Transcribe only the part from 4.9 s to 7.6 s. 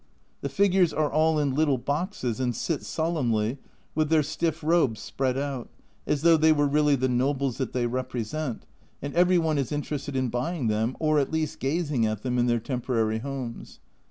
spread out, as though they were really the nobles